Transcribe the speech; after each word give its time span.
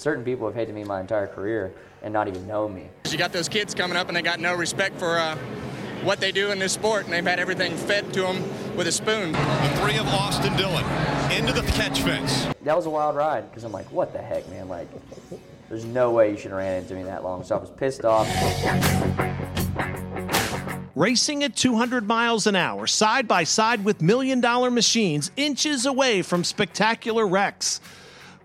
Certain 0.00 0.24
people 0.24 0.46
have 0.46 0.54
hated 0.54 0.74
me 0.74 0.82
my 0.82 0.98
entire 0.98 1.26
career 1.26 1.74
and 2.02 2.10
not 2.10 2.26
even 2.26 2.46
know 2.46 2.66
me. 2.66 2.88
You 3.10 3.18
got 3.18 3.34
those 3.34 3.50
kids 3.50 3.74
coming 3.74 3.98
up 3.98 4.08
and 4.08 4.16
they 4.16 4.22
got 4.22 4.40
no 4.40 4.54
respect 4.54 4.98
for 4.98 5.18
uh, 5.18 5.36
what 6.02 6.20
they 6.20 6.32
do 6.32 6.50
in 6.52 6.58
this 6.58 6.72
sport, 6.72 7.04
and 7.04 7.12
they've 7.12 7.22
had 7.22 7.38
everything 7.38 7.76
fed 7.76 8.10
to 8.14 8.22
them 8.22 8.42
with 8.78 8.86
a 8.86 8.92
spoon. 8.92 9.32
The 9.32 9.78
three 9.82 9.98
of 9.98 10.06
Austin 10.08 10.56
Dillon 10.56 10.86
into 11.30 11.52
the 11.52 11.60
catch 11.72 12.00
fence. 12.00 12.46
That 12.62 12.74
was 12.74 12.86
a 12.86 12.90
wild 12.90 13.14
ride 13.14 13.50
because 13.50 13.62
I'm 13.62 13.72
like, 13.72 13.92
what 13.92 14.14
the 14.14 14.20
heck, 14.22 14.48
man? 14.48 14.70
Like, 14.70 14.88
there's 15.68 15.84
no 15.84 16.12
way 16.12 16.30
you 16.30 16.38
should 16.38 16.52
have 16.52 16.60
ran 16.60 16.78
into 16.78 16.94
me 16.94 17.02
that 17.02 17.22
long. 17.22 17.44
So 17.44 17.56
I 17.56 17.58
was 17.58 17.68
pissed 17.68 18.06
off. 18.06 18.26
Racing 20.94 21.44
at 21.44 21.54
200 21.54 22.08
miles 22.08 22.46
an 22.46 22.56
hour, 22.56 22.86
side 22.86 23.28
by 23.28 23.44
side 23.44 23.84
with 23.84 24.00
million 24.00 24.40
dollar 24.40 24.70
machines, 24.70 25.30
inches 25.36 25.84
away 25.84 26.22
from 26.22 26.42
spectacular 26.42 27.28
wrecks. 27.28 27.82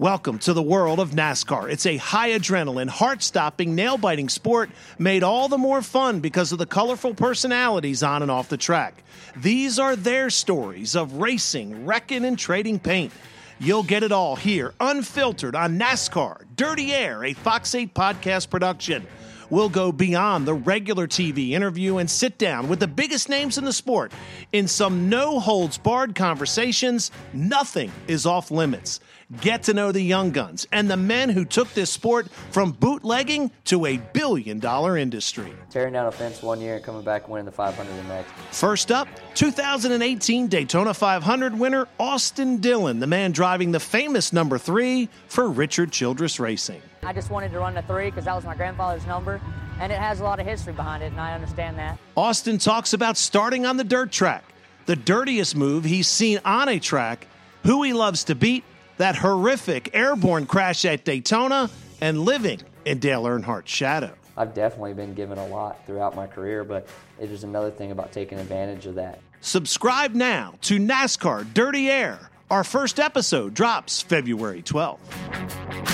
Welcome 0.00 0.40
to 0.40 0.52
the 0.52 0.60
world 0.60 0.98
of 0.98 1.12
NASCAR. 1.12 1.70
It's 1.70 1.86
a 1.86 1.98
high 1.98 2.30
adrenaline, 2.30 2.88
heart 2.88 3.22
stopping, 3.22 3.76
nail 3.76 3.96
biting 3.96 4.28
sport 4.28 4.70
made 4.98 5.22
all 5.22 5.46
the 5.46 5.56
more 5.56 5.82
fun 5.82 6.18
because 6.18 6.50
of 6.50 6.58
the 6.58 6.66
colorful 6.66 7.14
personalities 7.14 8.02
on 8.02 8.20
and 8.20 8.28
off 8.28 8.48
the 8.48 8.56
track. 8.56 9.04
These 9.36 9.78
are 9.78 9.94
their 9.94 10.30
stories 10.30 10.96
of 10.96 11.18
racing, 11.18 11.86
wrecking, 11.86 12.24
and 12.24 12.36
trading 12.36 12.80
paint. 12.80 13.12
You'll 13.60 13.84
get 13.84 14.02
it 14.02 14.10
all 14.10 14.34
here, 14.34 14.74
unfiltered 14.80 15.54
on 15.54 15.78
NASCAR 15.78 16.42
Dirty 16.56 16.92
Air, 16.92 17.22
a 17.22 17.32
Fox 17.32 17.72
8 17.72 17.94
podcast 17.94 18.50
production. 18.50 19.06
We'll 19.48 19.68
go 19.68 19.92
beyond 19.92 20.46
the 20.46 20.54
regular 20.54 21.06
TV 21.06 21.50
interview 21.50 21.98
and 21.98 22.10
sit 22.10 22.38
down 22.38 22.66
with 22.68 22.80
the 22.80 22.88
biggest 22.88 23.28
names 23.28 23.58
in 23.58 23.64
the 23.64 23.72
sport. 23.72 24.10
In 24.50 24.66
some 24.66 25.08
no 25.08 25.38
holds 25.38 25.78
barred 25.78 26.16
conversations, 26.16 27.12
nothing 27.32 27.92
is 28.08 28.26
off 28.26 28.50
limits. 28.50 28.98
Get 29.40 29.64
to 29.64 29.74
know 29.74 29.90
the 29.90 30.00
young 30.00 30.30
guns 30.30 30.66
and 30.70 30.88
the 30.88 30.96
men 30.96 31.28
who 31.28 31.44
took 31.44 31.72
this 31.74 31.90
sport 31.90 32.30
from 32.50 32.72
bootlegging 32.72 33.50
to 33.64 33.86
a 33.86 33.96
billion 33.96 34.58
dollar 34.58 34.96
industry. 34.96 35.52
Tearing 35.70 35.94
down 35.94 36.06
a 36.06 36.12
fence 36.12 36.42
one 36.42 36.60
year 36.60 36.76
and 36.76 36.84
coming 36.84 37.02
back 37.02 37.24
and 37.24 37.32
winning 37.32 37.46
the 37.46 37.52
500 37.52 37.90
the 37.96 38.02
next. 38.08 38.30
First 38.52 38.92
up, 38.92 39.08
2018 39.34 40.46
Daytona 40.48 40.94
500 40.94 41.58
winner 41.58 41.88
Austin 41.98 42.58
Dillon, 42.58 43.00
the 43.00 43.06
man 43.06 43.32
driving 43.32 43.72
the 43.72 43.80
famous 43.80 44.32
number 44.32 44.58
three 44.58 45.08
for 45.26 45.48
Richard 45.48 45.90
Childress 45.90 46.38
Racing. 46.38 46.82
I 47.02 47.12
just 47.12 47.30
wanted 47.30 47.50
to 47.52 47.58
run 47.58 47.74
the 47.74 47.82
three 47.82 48.10
because 48.10 48.26
that 48.26 48.34
was 48.34 48.44
my 48.44 48.54
grandfather's 48.54 49.06
number, 49.06 49.40
and 49.80 49.90
it 49.90 49.98
has 49.98 50.20
a 50.20 50.24
lot 50.24 50.38
of 50.38 50.46
history 50.46 50.74
behind 50.74 51.02
it, 51.02 51.06
and 51.06 51.20
I 51.20 51.34
understand 51.34 51.78
that. 51.78 51.98
Austin 52.16 52.58
talks 52.58 52.92
about 52.92 53.16
starting 53.16 53.66
on 53.66 53.76
the 53.78 53.84
dirt 53.84 54.12
track, 54.12 54.44
the 54.86 54.96
dirtiest 54.96 55.56
move 55.56 55.84
he's 55.84 56.08
seen 56.08 56.40
on 56.44 56.68
a 56.68 56.78
track, 56.78 57.26
who 57.64 57.82
he 57.82 57.92
loves 57.92 58.24
to 58.24 58.34
beat, 58.34 58.64
that 58.98 59.16
horrific 59.16 59.90
airborne 59.94 60.46
crash 60.46 60.84
at 60.84 61.04
Daytona, 61.04 61.70
and 62.00 62.20
living 62.20 62.60
in 62.84 62.98
Dale 62.98 63.24
Earnhardt's 63.24 63.70
shadow. 63.70 64.12
I've 64.36 64.52
definitely 64.52 64.94
been 64.94 65.14
given 65.14 65.38
a 65.38 65.46
lot 65.46 65.86
throughout 65.86 66.16
my 66.16 66.26
career, 66.26 66.64
but 66.64 66.88
it 67.20 67.30
is 67.30 67.44
another 67.44 67.70
thing 67.70 67.92
about 67.92 68.12
taking 68.12 68.38
advantage 68.38 68.86
of 68.86 68.96
that. 68.96 69.20
Subscribe 69.40 70.14
now 70.14 70.54
to 70.62 70.78
NASCAR 70.78 71.52
Dirty 71.54 71.88
Air. 71.88 72.30
Our 72.50 72.64
first 72.64 72.98
episode 72.98 73.54
drops 73.54 74.02
February 74.02 74.62
12th. 74.62 75.93